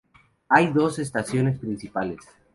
Hay 0.49 0.73
dos 0.73 0.97
estaciones 0.97 1.59
principales. 1.59 2.21